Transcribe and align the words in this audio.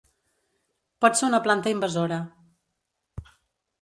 Pot 1.05 1.19
ser 1.19 1.27
una 1.29 1.41
planta 1.47 1.75
invasora. 1.75 2.21